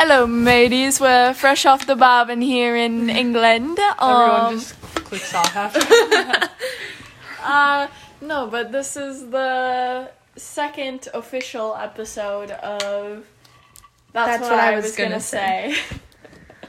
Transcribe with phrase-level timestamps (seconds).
[0.00, 1.00] Hello, mateys.
[1.00, 3.78] We're fresh off the bobbin here in England.
[3.78, 6.48] Everyone Um, just clicks off after.
[7.42, 7.88] uh,
[8.20, 13.26] no, but this is the second official episode of.
[14.12, 15.76] That's, what, I was gonna, say.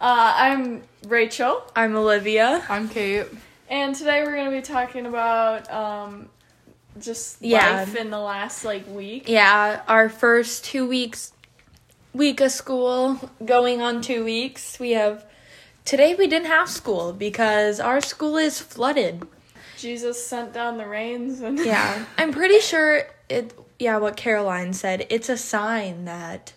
[0.00, 2.64] uh, I'm Rachel, I'm Olivia.
[2.68, 3.26] I'm Kate.
[3.70, 6.28] and today we're gonna be talking about um,
[7.00, 7.76] just Yeah.
[7.84, 9.28] life in the last like week.
[9.28, 11.32] Yeah, our first two weeks,
[12.12, 14.78] week of school, going on two weeks.
[14.78, 15.24] We have,
[15.84, 19.22] today we didn't have school because our school is flooded.
[19.78, 25.06] Jesus sent down the rains, and Yeah, I'm pretty sure it, yeah, what Caroline said,
[25.10, 26.52] it's a sign that,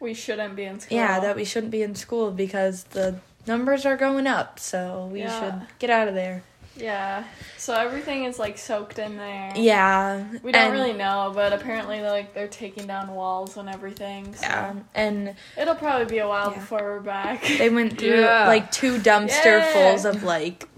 [0.00, 0.98] we shouldn't be in school.
[0.98, 5.20] yeah, that we shouldn't be in school because the numbers are going up, so we
[5.20, 5.40] Yeah.
[5.40, 6.42] should get out of there.
[6.76, 7.24] Yeah.
[7.56, 9.52] So everything is like soaked in there.
[9.56, 10.24] Yeah.
[10.42, 14.34] We don't and- really know, but apparently like they're taking down walls and everything.
[14.34, 16.58] So Yeah, and it'll probably be a while Yeah.
[16.58, 17.42] before we're back.
[17.58, 18.46] they went through Yeah.
[18.46, 19.72] like two dumpster Yeah.
[19.72, 20.68] fulls of like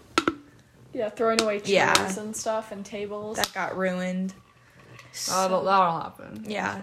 [0.92, 2.18] yeah, throwing away chairs Yeah.
[2.20, 3.36] and stuff and tables.
[3.36, 4.34] that got ruined.
[5.30, 6.44] Oh, that'll, that'll happen.
[6.46, 6.80] Yeah.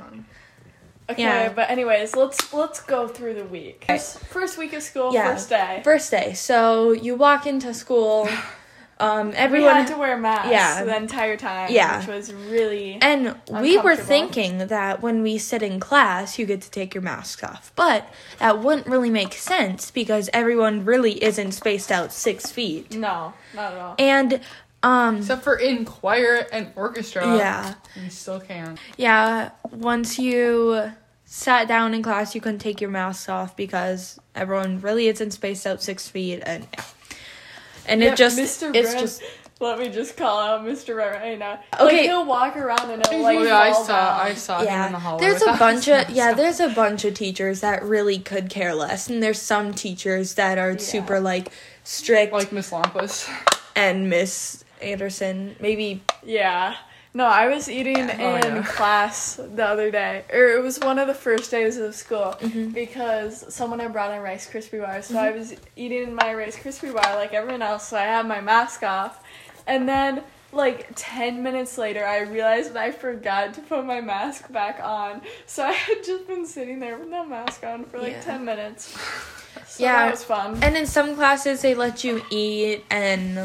[1.10, 1.54] Okay, yeah.
[1.54, 3.86] but anyways, let's let's go through the week.
[3.88, 5.34] First, first week of school, Yeah.
[5.34, 5.82] first day.
[5.84, 6.34] First day.
[6.34, 8.28] So you walk into school.
[8.98, 10.84] Um, we everyone had to wear masks Yeah.
[10.86, 12.00] the entire time, Yeah.
[12.00, 16.62] which was really and we were thinking that when we sit in class, you get
[16.62, 18.08] to take your mask off, but
[18.40, 22.96] that wouldn't really make sense because everyone really isn't spaced out six feet.
[22.96, 23.96] no, not at all.
[24.00, 24.40] And
[24.82, 27.36] um, Except for in choir and orchestra.
[27.38, 28.78] yeah, You still can.
[28.98, 29.50] yeah.
[29.72, 30.92] Once you
[31.26, 35.66] sat down in class, you couldn't take your mask off because everyone really isn't spaced
[35.68, 36.68] out six feet, and
[37.88, 38.74] and Yeah, it just Mr.
[38.76, 39.22] it's Brent- just
[39.62, 40.96] Let me just call out Mr.
[40.98, 41.60] Right right now.
[41.76, 41.84] Okay.
[41.86, 44.28] Like, he'll walk around and it'll like oh, yeah, I saw, down.
[44.28, 45.00] I saw him in the yeah.
[45.00, 45.22] hallway.
[45.22, 48.76] There's a bunch of yeah, mask there's a bunch of teachers that really could care
[48.76, 50.78] less, and there's some teachers that are Yeah.
[50.78, 51.52] super like
[51.86, 53.30] strict, Like Miss Lampus.
[53.78, 56.76] and Miss Anderson maybe Yeah.
[57.16, 58.18] No, I was eating Yeah.
[58.20, 58.64] Oh, in yeah.
[58.64, 62.72] class the other day, or it was one of the first days of school Mm-hmm.
[62.72, 65.06] because someone had brought in Rice Krispie bars.
[65.06, 67.88] So I was eating my Rice Krispie bar like everyone else.
[67.88, 69.24] So I had my mask off,
[69.66, 74.80] and then like ten minutes later, I realized I forgot to put my mask back
[74.84, 75.22] on.
[75.46, 78.22] So I had just been sitting there with no mask on for like Yeah.
[78.22, 78.94] ten minutes.
[79.68, 79.94] So Yeah.
[80.04, 80.60] that was fun.
[80.62, 83.40] and in some classes they let you eat and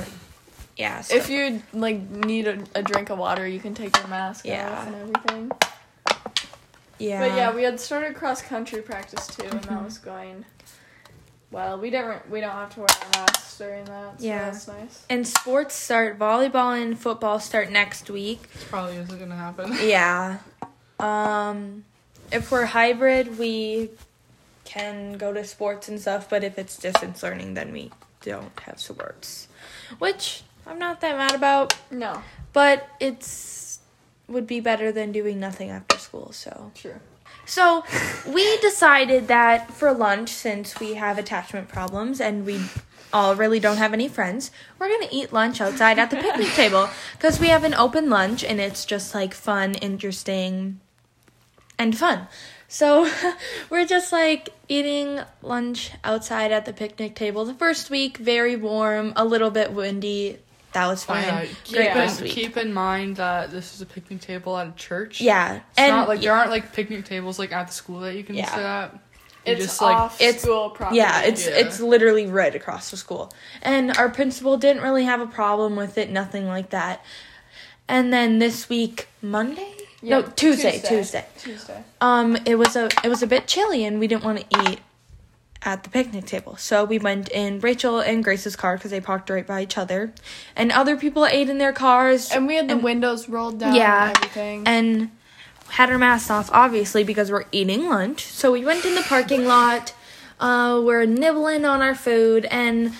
[0.81, 4.09] yeah, so, If you like need a, a drink of water, you can take your
[4.09, 4.71] mask Yeah.
[4.71, 5.51] off and everything.
[6.99, 9.75] yeah, But yeah, we had started cross country practice too, and Mm-hmm.
[9.75, 10.45] that was going
[11.51, 11.79] well.
[11.79, 14.21] We don't we don't have to wear our masks during that.
[14.21, 14.45] So Yeah.
[14.51, 15.05] that's nice.
[15.11, 18.51] and sports start volleyball and football start next week.
[18.53, 19.77] This probably isn't gonna happen.
[19.83, 20.39] Yeah.
[20.99, 21.85] Um
[22.33, 23.91] if we're hybrid, we
[24.65, 27.91] can go to sports and stuff, but if it's distance learning, then we
[28.23, 29.49] don't have sports.
[29.99, 32.23] Which I'm not that mad about, No,
[32.53, 33.81] but it's
[34.29, 36.71] would be better than doing nothing after school, so.
[36.75, 37.01] true.
[37.47, 37.85] So,
[38.29, 42.61] we decided that for lunch since we have attachment problems and we
[43.13, 46.49] all really don't have any friends, we're going to eat lunch outside at the picnic
[46.55, 46.89] table
[47.19, 50.79] cuz we have an open lunch and it's just like fun, interesting,
[51.77, 52.29] and fun.
[52.69, 53.11] So
[53.71, 57.45] we're just like eating lunch outside at the picnic table.
[57.45, 60.39] The first week, very warm, a little bit windy.
[60.73, 61.25] That was Oh, fine.
[61.25, 61.39] yeah.
[61.41, 62.33] Great Keep, first in, week.
[62.33, 65.21] keep in mind that this is a picnic table at a church.
[65.21, 68.15] yeah, It's and not like there aren't like picnic tables like at the school that
[68.15, 68.55] you can Yeah.
[68.55, 68.93] sit at.
[69.47, 70.99] You It's just like off it's- school property.
[70.99, 71.55] yeah, it's Yeah.
[71.57, 73.33] it's literally right across the school.
[73.63, 77.03] And our principal didn't really have a problem with it, nothing like that.
[77.89, 79.75] And then this week, Monday?
[80.03, 80.89] Yeah, no, Tuesday, Tuesday.
[80.89, 81.27] Tuesday.
[81.39, 81.85] Tuesday.
[82.01, 84.81] Um, it was a it was a bit chilly, and we didn't want to eat
[85.63, 86.57] at the picnic table.
[86.57, 90.13] So we went in Rachel and Grace's car because they parked right by each other,
[90.57, 93.75] and other people ate in their cars And we had the And- windows rolled down.
[93.75, 94.63] Yeah, and everything.
[94.67, 95.11] and
[95.69, 98.25] had our masks off, obviously because we're eating lunch.
[98.25, 99.93] So we went in the parking lot.
[100.41, 102.93] Uh, we're nibbling on our food, and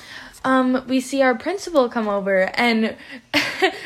[0.45, 2.97] um, we see our principal come over, and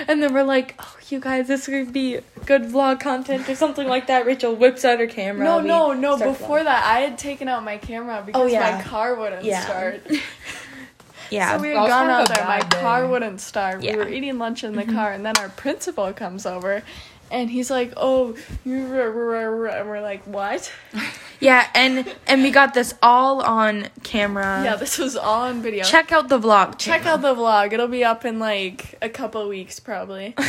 [0.08, 3.88] and then we're like, "Oh, you guys, this would be good vlog content or something
[3.88, 5.44] like that." Rachel whips out her camera.
[5.44, 6.16] no, we no, no.
[6.16, 6.64] Before vlogging.
[6.64, 8.76] that, I had taken out my camera because Oh, yeah.
[8.76, 9.64] my car wouldn't Yeah.
[9.64, 10.02] start.
[11.30, 12.44] yeah, So we That had gone out there.
[12.46, 12.80] My day.
[12.80, 13.82] car wouldn't start.
[13.82, 13.92] Yeah.
[13.92, 13.98] Mm-hmm.
[14.00, 16.82] We were eating lunch in the car, and then our principal comes over,
[17.30, 20.70] and he's like, "Oh, you," rah, rah, rah," and we're like, "What?"
[21.40, 24.62] yeah, and and we got this all on camera.
[24.64, 25.84] yeah, this was all on video.
[25.84, 26.78] check out the vlog.
[26.78, 27.72] Check out the vlog.
[27.72, 30.34] It'll be up in like a couple weeks, probably.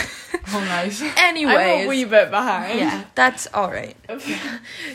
[0.54, 1.02] Oh, nice.
[1.18, 2.78] Anyways, I'm a wee bit behind.
[2.80, 3.96] yeah, that's all right.
[4.08, 4.38] Okay.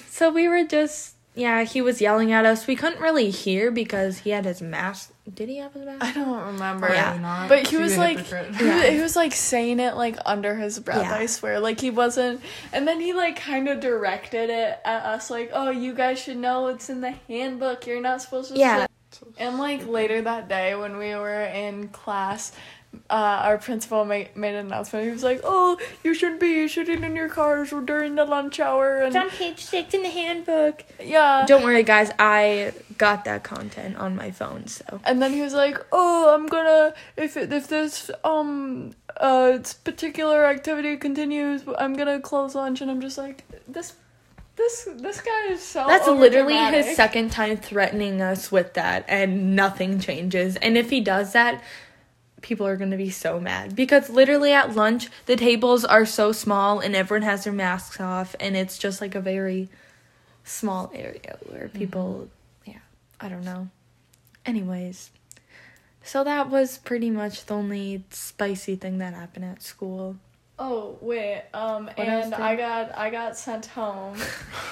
[0.08, 2.67] so we were just yeah, he was yelling at us.
[2.67, 5.12] We couldn't really hear because he had his mask.
[5.32, 6.05] Did he have his mask?
[6.05, 6.88] I don't remember.
[6.93, 7.47] Yeah.
[7.49, 8.91] But he was like, he, was, Yeah.
[8.91, 11.03] he was like saying it like under his breath.
[11.03, 11.15] Yeah.
[11.15, 12.41] I swear, like he wasn't.
[12.73, 16.37] And then he like kind of directed it at us, like, "Oh, you guys should
[16.37, 17.87] know it's in the handbook.
[17.87, 18.87] You're not supposed to." Yeah.
[19.12, 22.53] say-" And like later that day when we were in class,
[23.08, 23.12] uh,
[23.44, 25.04] our principal made made an announcement.
[25.04, 28.98] He was like, "Oh, you shouldn't be shooting in your cars during the lunch hour."
[28.98, 30.84] And It's on page six in the handbook.
[31.02, 32.10] yeah, Don't worry, guys.
[32.19, 35.00] I got that content on my phone, so.
[35.04, 39.75] And then he was like, "Oh, I'm gonna if it, if this um uh this
[39.75, 43.94] particular activity continues, I'm gonna close lunch." And I'm just like, "This,
[44.56, 49.54] this, this guy is so." That's literally his second time threatening us with that, and
[49.56, 50.56] nothing changes.
[50.56, 51.62] And if he does that,
[52.42, 56.32] people are going to be so mad because literally at lunch, the tables are so
[56.32, 59.69] small and everyone has their masks off, and it's just like a very
[60.44, 61.78] small area where mm-hmm.
[61.78, 62.28] people,
[62.64, 62.78] yeah,
[63.20, 63.69] I don't know.
[64.46, 65.10] Anyways,
[66.02, 70.16] so that was pretty much the only spicy thing that happened at school.
[70.62, 74.18] Oh wait, um, What and I got I got sent home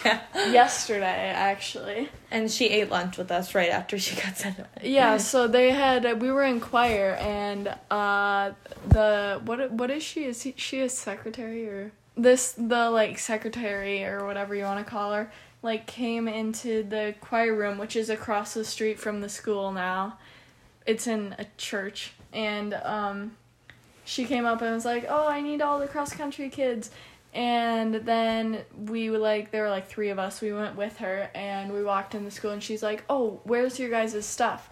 [0.34, 2.10] yesterday actually.
[2.30, 4.66] And she ate lunch with us right after she got sent home.
[4.82, 8.52] Yeah, so they had we were in choir and uh
[8.86, 14.04] the what what is she is he, she a secretary or this the like secretary
[14.04, 15.32] or whatever you want to call her
[15.62, 20.18] like came into the choir room which is across the street from the school now.
[20.84, 23.38] It's in a church and um
[24.08, 26.90] she came up and was like, "Oh, I need all the cross country kids."
[27.34, 30.40] And then we were like, there were like three of us.
[30.40, 33.78] We went with her and we walked in the school, and she's like, "Oh, where's
[33.78, 34.70] your guys' stuff?"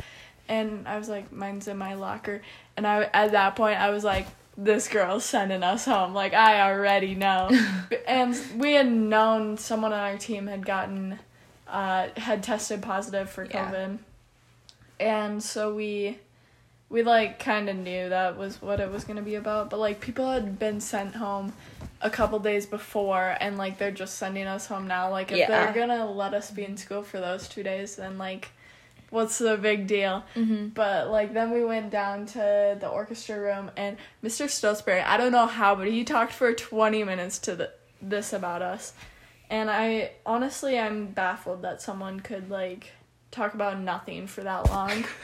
[0.49, 2.41] And I was like, "Mine's in my locker."
[2.79, 6.71] And I at that point I was like, "This girl's sending us home." Like I
[6.73, 7.51] already know.
[8.09, 11.19] and we had known someone on our team had gotten,
[11.69, 13.71] uh, had tested positive for Yeah.
[13.71, 13.99] COVID,
[14.99, 16.19] and so we
[16.89, 19.79] we like kind of knew that was what it was going to be about but
[19.79, 21.53] like people had been sent home
[22.01, 25.49] a couple days before and like they're just sending us home now like if Yeah.
[25.49, 28.51] they're going to let us be in school for those 2 days then like
[29.11, 30.69] what's the big deal Mm-hmm.
[30.69, 34.49] but like then we went down to the orchestra room and Mr.
[34.49, 37.71] Stillsbury I don't know how but he talked for 20 minutes to the,
[38.03, 38.93] this about us
[39.51, 42.93] and I honestly I'm baffled that someone could like
[43.37, 45.05] talk about nothing for that long.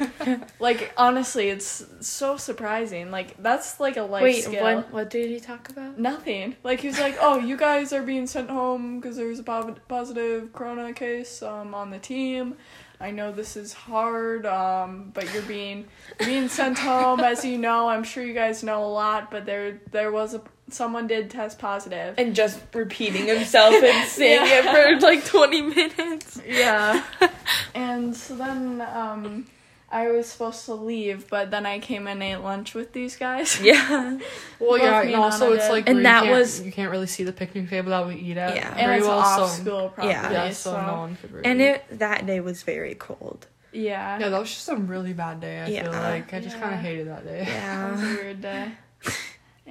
[0.60, 3.10] Like honestly it's so surprising.
[3.10, 4.62] Like that's like a life Wait, skill.
[4.62, 5.98] what, what did he talk about?
[5.98, 6.54] nothing.
[6.62, 9.76] Like he was like oh you guys are being sent home because there's a po-
[9.88, 12.56] positive corona case um on the team.
[13.00, 15.86] I know this is hard um but you're being
[16.18, 17.18] being sent home.
[17.20, 20.42] As you know i'm sure you guys know a lot but there there was a
[20.72, 22.14] someone did test positive.
[22.16, 24.64] positive And just repeating himself and saying it
[25.00, 26.40] for like 20 minutes.
[26.46, 27.02] Yeah.
[27.74, 29.46] and so then um
[29.94, 33.60] I was supposed to leave, but then I came and ate lunch with these guys.
[33.60, 34.18] Yeah.
[34.58, 35.72] Well, Both yeah, me and and also it's did.
[35.72, 38.36] like And that you was- you can't really see the picnic table that we eat
[38.38, 38.68] at Yeah.
[38.68, 39.18] And very it's well.
[39.18, 40.08] off so school property.
[40.08, 40.30] Yeah.
[40.32, 41.44] yeah, so, so no one could really.
[41.50, 43.46] And it that day was very cold.
[43.72, 44.18] yeah.
[44.18, 45.62] yeah, that was just a really bad day.
[45.62, 47.44] I feel like I just kind of hated that day.
[47.44, 48.14] That was a Yeah.
[48.14, 48.72] weird day.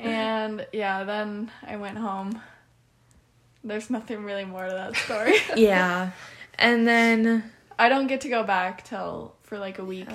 [0.02, 2.42] And yeah, then I went home.
[3.64, 5.36] There's nothing really more to that story.
[5.56, 6.12] Yeah.
[6.58, 10.08] And then I don't get to go back till for like a week.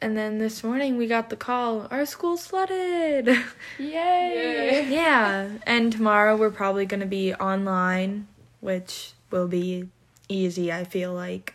[0.00, 3.26] and then this morning we got the call, our school's flooded.
[3.78, 4.86] Yay!
[4.90, 5.48] yeah.
[5.66, 8.26] And tomorrow we're probably going to be online,
[8.60, 9.88] which will be
[10.28, 11.54] easy, I feel like.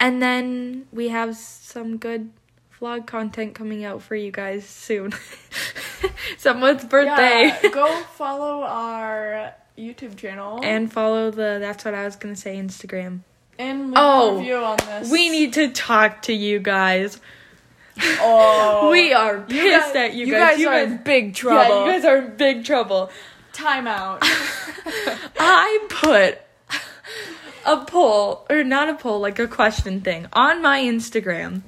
[0.00, 2.30] And then we have some good
[2.80, 5.12] vlog content coming out for you guys soon.
[6.38, 7.52] Someone's birthday.
[7.62, 12.40] Yeah, go follow our YouTube channel and follow the that's what I was going to
[12.40, 13.20] say Instagram.
[13.58, 15.10] and leave Oh, a review on this.
[15.10, 17.20] We need to talk to you guys.
[18.20, 20.50] Oh, we are you pissed guys, at you, you guys.
[20.52, 21.74] guys You are guys- in big trouble.
[21.74, 23.10] Yeah, you guys are in big trouble.
[23.52, 24.18] Time out.
[24.22, 26.38] I put
[27.66, 31.62] a poll, or not a poll, like a question thing on my Instagram.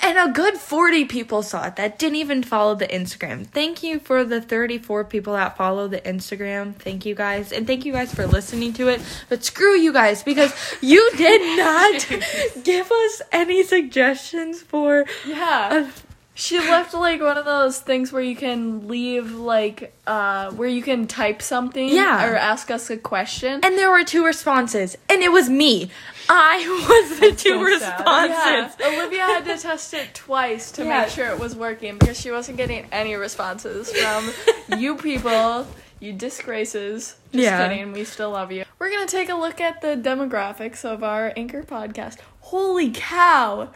[0.00, 3.46] And a good 40 people saw it that didn't even follow the Instagram.
[3.46, 6.74] Thank you for the 34 people that follow the Instagram.
[6.74, 7.52] Thank you guys.
[7.52, 9.00] And thank you guys for listening to it.
[9.28, 12.06] But screw you guys because you did not
[12.64, 15.86] give us any suggestions for yeah.
[15.86, 16.07] a
[16.40, 20.82] She left like one of those things where you can leave like uh where you
[20.82, 22.24] can type something Yeah.
[22.30, 23.58] or ask us a question.
[23.64, 25.90] And there were two responses, and it was me.
[26.28, 27.98] I was the two so sad.
[27.98, 28.76] responses.
[28.80, 31.00] Yeah, Olivia had to test it twice to Yeah.
[31.00, 34.30] make sure it was working because she wasn't getting any responses from
[34.78, 35.66] you people.
[36.00, 37.16] You disgraces.
[37.32, 37.66] Just Yeah.
[37.66, 37.92] kidding.
[37.92, 38.64] We still love you.
[38.78, 42.18] We're gonna take a look at the demographics of our Anchor podcast.
[42.42, 43.70] Holy cow!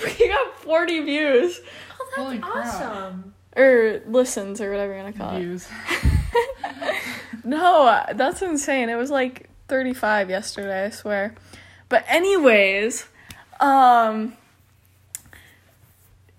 [0.18, 1.60] We got 40 views.
[2.00, 2.66] Oh, Holy crap.
[2.66, 3.34] awesome.
[3.56, 5.40] Or listens, or whatever you're gonna call it.
[5.40, 5.68] Views.
[7.46, 8.88] No, that's insane.
[8.88, 11.34] It was like 35 yesterday, I swear.
[11.90, 13.06] But anyways,
[13.60, 14.34] um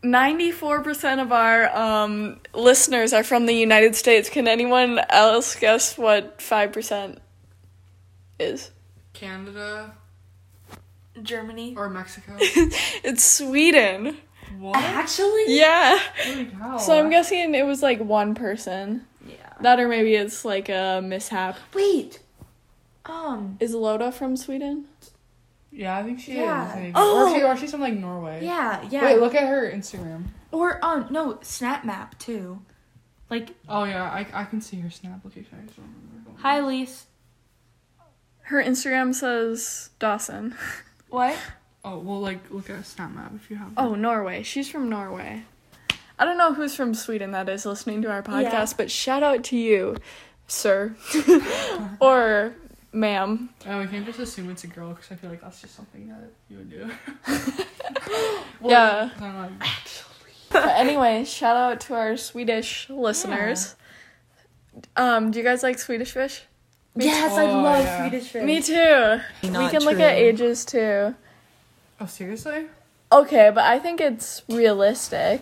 [0.04, 4.30] 94% of our um listeners are from the United States.
[4.30, 7.18] Can anyone else guess what 5%
[8.40, 8.72] is?
[9.14, 9.96] Canada
[11.22, 11.74] Germany.
[11.78, 12.36] or Mexico?
[12.40, 14.18] It's Sweden.
[14.60, 14.76] what?
[14.78, 15.46] Actually?
[15.48, 16.00] Yeah.
[16.24, 16.52] Holy.
[16.80, 19.06] So I'm guessing it was like one person.
[19.28, 19.36] Yeah.
[19.62, 21.58] That or maybe it's like a mishap.
[21.74, 22.20] Wait.
[23.06, 23.58] Um.
[23.60, 24.86] Is Loda from Sweden?
[25.72, 26.68] Yeah, I think she Yeah.
[26.70, 26.76] is.
[26.76, 26.92] I.
[26.96, 27.32] Oh.
[27.32, 28.44] Or, she, or she's from like Norway.
[28.44, 28.84] Yeah.
[28.90, 29.04] Yeah.
[29.06, 30.26] Wait, look at her Instagram.
[30.52, 31.08] Or um.
[31.12, 31.38] No.
[31.42, 32.62] Snap map too.
[33.30, 33.52] Like.
[33.70, 35.58] Oh yeah, I, I can see her snap location.
[35.62, 36.42] I just don't remember.
[36.42, 37.06] Hi, Elise.
[38.42, 40.56] Her Instagram says Dawson.
[41.16, 41.38] What?
[41.84, 43.72] Oh well, like look at a snap map if you have.
[43.78, 44.44] Oh, Norway.
[44.44, 45.44] She's from Norway.
[46.20, 48.74] I don't know who's from Sweden that is listening to our podcast, Yeah.
[48.78, 49.98] but shout out to you,
[50.48, 50.96] sir.
[52.00, 52.56] or
[52.94, 53.50] ma'am.
[53.68, 56.08] Oh, we can't just assume it's a girl because I feel like that's just something
[56.10, 56.90] that you would do.
[58.64, 59.10] Yeah.
[59.22, 59.52] I'm like,
[60.50, 63.76] But anyway, shout out to our Swedish listeners.
[64.96, 66.44] Um, do you guys like Swedish fish?
[66.96, 68.08] Me yes, I Oh, love yeah.
[68.10, 68.44] Swedish fish.
[68.44, 69.20] Me too.
[69.44, 71.14] we Not can look at ages too.
[72.00, 72.68] oh seriously?
[73.12, 75.42] Okay, but I think it's realistic.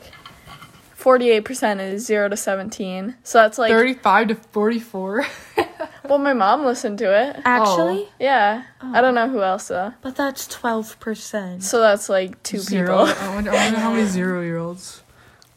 [1.00, 3.16] 48% is 0 to 17.
[3.24, 5.26] So that's like Thirty-five to forty-four.
[6.08, 7.36] well my mom listened to it.
[7.38, 7.42] Oh.
[7.46, 8.64] Actually, Yeah.
[8.82, 9.26] I don't oh.
[9.26, 9.94] know who else though.
[10.02, 11.64] but that's twelve percent.
[11.64, 13.06] So that's like two Zero.
[13.06, 13.24] people.
[13.24, 15.02] I wonder, I wonder how many zero-year-olds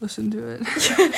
[0.01, 0.61] listen to it.
[0.99, 1.11] Yeah.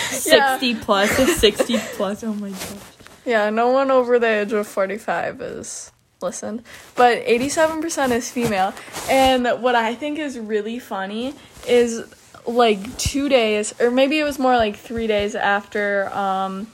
[0.57, 1.09] Sixty plus.
[1.39, 2.23] Sixty plus.
[2.23, 2.77] Oh my god.
[3.25, 6.63] Yeah, no one over the age of 45 is listened.
[6.95, 8.73] But 87% is female.
[9.09, 11.35] And what I think is really funny
[11.67, 12.03] is
[12.45, 16.67] like 2 days or maybe it was more like 3 days after um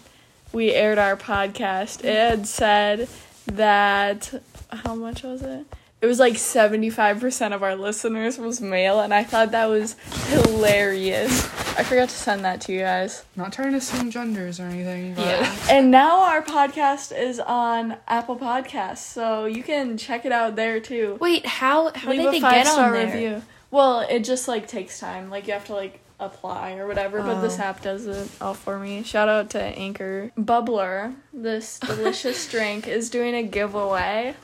[0.54, 2.04] we aired our podcast.
[2.06, 3.10] It had said
[3.48, 5.66] that how much was it?
[6.06, 9.96] It was like 75% of our listeners was male and I thought that was
[10.28, 11.46] hilarious.
[11.80, 13.26] I forgot to send that to you guys.
[13.36, 15.56] Not trying to assume genders or anything, but Yeah.
[15.72, 20.80] And now our podcast is on Apple Podcasts, so you can check it out there
[20.80, 21.18] too.
[21.20, 23.06] Wait, how how Leave did a they five get star on there?
[23.08, 23.42] review.
[23.72, 25.32] Well, it just like takes time.
[25.32, 27.64] Like you have to like apply or whatever, but this Oh.
[27.64, 29.02] app does it all for me.
[29.02, 30.32] Shout out to Anchor.
[30.38, 34.36] Bubbler, this delicious drink, is doing a giveaway.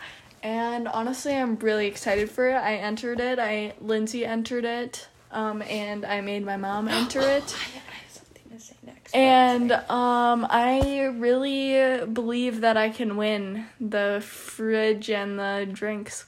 [0.43, 2.55] And honestly, I'm really excited for it.
[2.55, 3.39] I entered it.
[3.39, 5.07] I Lindsay entered it.
[5.31, 7.25] Um, and I made my mom enter it.
[7.25, 9.15] I have something to say next.
[9.15, 16.25] And um, I really believe that I can win the fridge and the drinks.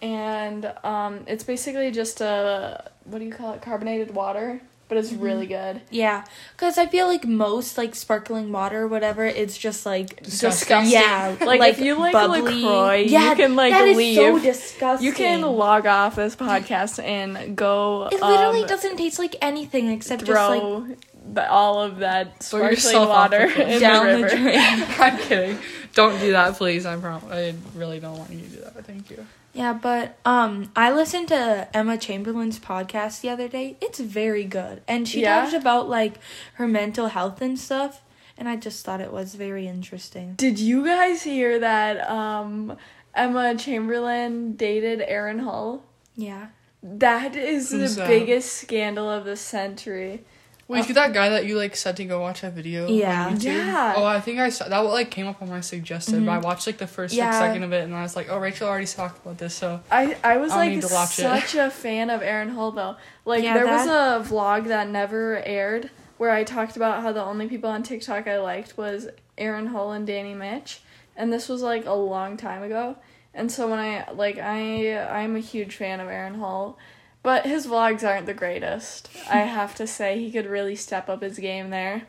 [0.00, 3.62] And um, it's basically just a what do you call it?
[3.62, 4.60] Carbonated water,
[4.92, 5.80] but it's really good.
[5.88, 6.22] Yeah,
[6.54, 10.50] because I feel like most like sparkling water or whatever, it's just like Disgusting.
[10.82, 10.92] Disgusting.
[10.92, 12.42] yeah, Like, if you like bubbly.
[12.42, 14.42] LaCroix, you can, like, that is so leave.
[14.42, 15.06] disgusting.
[15.06, 18.08] You can log off this podcast and go.
[18.12, 20.98] It literally um, doesn't taste like anything except just like
[21.32, 24.58] the, all of that Throw sparkling water the in down the the, drain.
[24.98, 25.58] I'm kidding.
[25.94, 26.84] Don't do that, please.
[26.84, 28.74] I prom- I really don't want you to do that.
[28.74, 29.26] But thank you.
[29.52, 33.76] Yeah, but um, I listened to Emma Chamberlain's podcast the other day.
[33.82, 35.42] It's very good, and she Yeah?
[35.42, 36.14] talked about like
[36.54, 38.02] her mental health and stuff.
[38.38, 40.34] And I just thought it was very interesting.
[40.36, 42.76] Did you guys hear that um
[43.14, 45.84] Emma Chamberlain dated Aaron Hull?
[46.16, 46.46] Yeah.
[46.82, 48.08] That is the that?
[48.08, 50.24] biggest scandal of the century.
[50.72, 52.88] Wait, uh, you that guy that you like said to go watch that video?
[52.88, 53.30] Yeah.
[53.30, 53.44] YouTube?
[53.44, 53.94] Yeah.
[53.96, 54.78] Oh, I think I saw that.
[54.78, 56.44] Like came up on my suggested, but I mm-hmm.
[56.44, 57.26] watched like the first Yeah.
[57.26, 59.80] like, second of it, and I was like, oh, Rachel already talked about this, so
[59.90, 61.06] I I was I'll like need to it.
[61.08, 62.96] such a fan of Aaron Hull though.
[63.24, 67.22] Like Yeah, there was a vlog that never aired where I talked about how the
[67.22, 70.80] only people on TikTok I liked was Aaron Hull and Danny Mitch,
[71.16, 72.96] and this was like a long time ago.
[73.34, 76.78] And so when I like I I'm a huge fan of Aaron Hull,
[77.22, 79.08] but his vlogs aren't the greatest.
[79.30, 82.02] I have to say he could really step up his game there.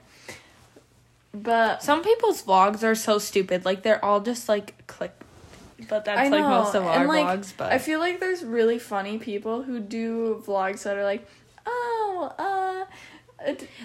[1.33, 3.65] But Some people's vlogs are so stupid.
[3.65, 5.13] Like they're all just like click.
[5.89, 7.53] But that's I like know, most of our like, vlogs.
[7.57, 11.27] But I feel like there's really funny people who do vlogs that are like,
[11.65, 12.85] oh, uh,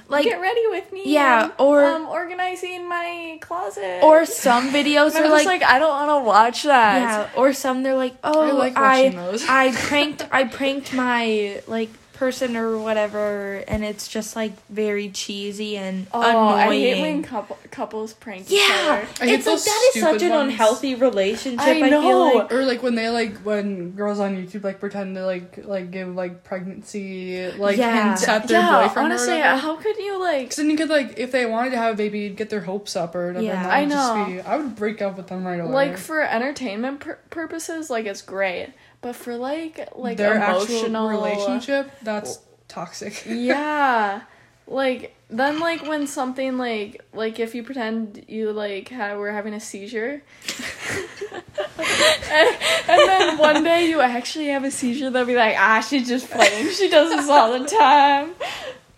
[0.09, 1.03] Like- get ready with me.
[1.07, 4.01] Yeah, and, or- um, organizing my closet.
[4.03, 6.99] or some videos And are like, like, I don't want to watch that.
[6.99, 9.47] yeah, or some they're like, oh, I like I those.
[9.49, 15.77] I pranked I pranked my like person or whatever, and it's just like very cheesy
[15.77, 16.69] and Oh, annoying.
[16.69, 19.07] I hate when couple, couples prank each other.
[19.21, 20.53] I hate it's like that is such stupid an ones.
[20.53, 21.61] unhealthy relationship.
[21.61, 22.03] I I, know.
[22.03, 25.65] feel like Or like when they like when girls on YouTube like pretend to like
[25.65, 28.09] like give like pregnancy like Yeah.
[28.09, 29.59] hints at their yeah, boyfriend honestly, or whatever.
[29.61, 30.41] how could you like?
[30.47, 32.61] Because then you could like if they wanted to have a baby, you'd get their
[32.63, 33.45] hopes up or whatever.
[33.47, 33.69] Yeah.
[33.69, 34.27] I would just know.
[34.27, 35.71] be- I would break up with them right away.
[35.73, 41.91] Like for entertainment pur- purposes, like it's great, but for like like their emotional relationship,
[42.03, 43.25] that's toxic.
[43.29, 44.23] yeah,
[44.67, 49.55] like then like when something like like if you pretend you like ha- were having
[49.55, 50.23] a seizure,
[51.79, 52.57] and,
[52.89, 56.31] and then one day you actually have a seizure, they'll be like, ah, she's just
[56.31, 56.71] playing.
[56.71, 58.35] She does this all the time.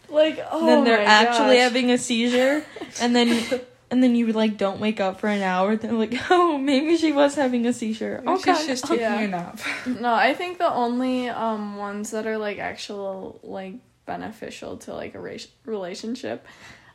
[0.09, 1.64] Like oh, then they're actually gosh.
[1.64, 2.64] having a seizure,
[3.00, 5.76] and then and then you would like don't wake up for an hour.
[5.76, 8.20] They're like, oh, maybe she was having a seizure.
[8.25, 9.20] Maybe Okay, She's just taking Yeah.
[9.20, 9.61] a nap.
[9.87, 13.75] No, I think the only um ones that are like actual like
[14.06, 16.47] beneficial to like a ra- relationship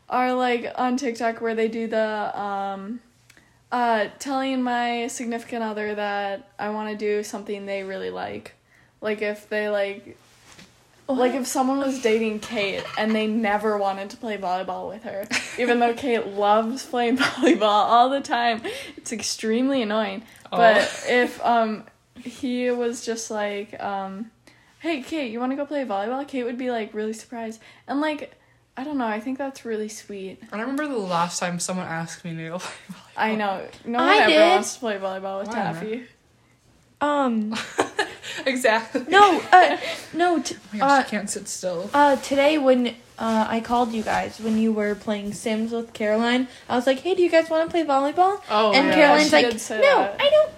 [0.09, 2.99] are like on TikTok where they do the um
[3.71, 8.53] uh telling my significant other that I want to do something they really like.
[9.01, 10.17] Like if they like
[11.07, 15.27] like if someone was dating Kate and they never wanted to play volleyball with her,
[15.59, 18.61] even though Kate loves playing volleyball all the time,
[18.97, 20.23] it's extremely annoying.
[20.51, 21.03] But Oh.
[21.09, 21.83] if um
[22.23, 24.31] he was just like um
[24.79, 26.27] hey Kate, you want to go play volleyball?
[26.27, 27.59] Kate would be like really surprised.
[27.87, 28.33] And like
[28.77, 30.41] I don't know, I think that's really sweet.
[30.51, 33.01] I remember the last time someone asked me to go play volleyball.
[33.15, 33.67] I know.
[33.85, 34.49] No one I ever did.
[34.49, 35.53] wants to play volleyball with Why?
[35.53, 36.03] Taffy.
[37.01, 37.91] Um, volleyball.
[38.45, 39.05] exactly.
[39.07, 39.77] no, uh,
[40.13, 40.41] no.
[40.41, 41.89] T- Oh gosh, uh, I can't sit still.
[41.93, 42.87] Uh, today when
[43.17, 46.99] uh, I called you guys when you were playing Sims with Caroline, I was like,
[46.99, 49.45] "Hey, do you guys want to play volleyball?" Oh, and yeah, Caroline's she like,
[49.81, 50.15] "No, that.
[50.19, 50.54] I don't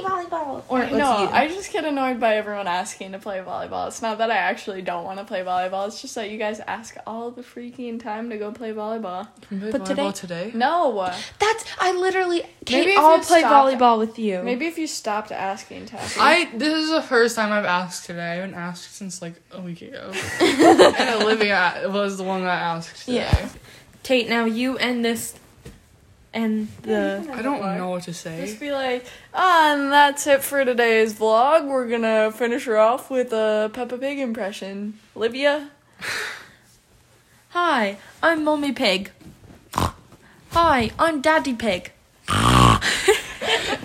[0.00, 1.28] play volleyball." Or no.
[1.32, 3.88] I just get annoyed by everyone asking to play volleyball.
[3.88, 5.86] It's not that I actually don't want to play volleyball.
[5.86, 9.28] It's just that you guys ask all the freaking time to go play volleyball.
[9.48, 10.50] Can play but today- volleyball today?
[10.54, 11.10] No.
[11.38, 12.88] That's I literally Maybe Kate.
[12.88, 14.42] if I'll play stopped- volleyball with you.
[14.42, 16.20] Maybe if you stopped asking Taffy.
[16.20, 18.32] I this is the first time I've asked today.
[18.32, 20.12] I haven't asked since like a week ago.
[20.40, 23.04] and Olivia was the one that asked.
[23.06, 23.16] Today.
[23.18, 23.48] Yeah.
[24.02, 25.34] Tate, now you end this
[26.38, 28.46] and the I don't know what to say.
[28.46, 31.66] Just be like, ah, and that's it for today's vlog.
[31.66, 34.98] We're gonna finish her off with a Peppa Pig impression.
[35.16, 35.70] Olivia?
[37.50, 39.10] Hi, I'm Mommy Pig.
[40.52, 41.92] Hi, I'm Daddy Pig.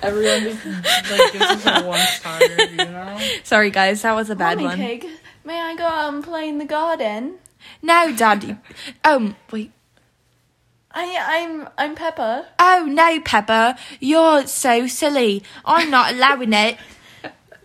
[0.04, 3.20] Everyone just like gives us a one star, you know.
[3.44, 4.78] Sorry guys, that was a bad Mommy one.
[4.78, 5.08] Pig,
[5.44, 7.36] may I go out and play in the garden?
[7.82, 8.58] No, Daddy.
[9.04, 9.72] Um, wait.
[10.94, 12.48] I, I'm, I'm Peppa.
[12.60, 15.44] Oh no, Peppa, you're so silly.
[15.66, 16.78] I'm not allowing it.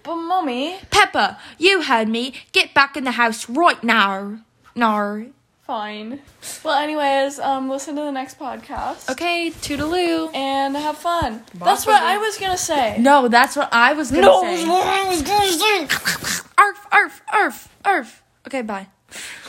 [0.04, 2.32] But mommy, Peppa, you heard me.
[2.52, 4.38] Get back in the house right now.
[4.74, 5.26] No.
[5.66, 6.20] fine.
[6.64, 10.34] Well, anyways, um, listen to the next podcast Okay, toodaloo.
[10.34, 11.42] and have fun.
[11.52, 12.96] That's what I was gonna say.
[12.98, 14.64] No, that's what I was gonna say.
[14.64, 16.42] I was gonna say.
[16.56, 18.22] Arf, arf, arf, arf.
[18.46, 18.86] Okay, bye.